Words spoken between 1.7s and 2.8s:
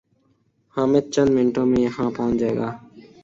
یہاں پہنچ جائے گا